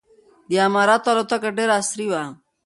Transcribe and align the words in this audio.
د 0.49 0.51
اماراتو 0.67 1.09
الوتکه 1.11 1.49
ډېره 1.57 1.73
عصري 1.79 2.05
وه. 2.11 2.23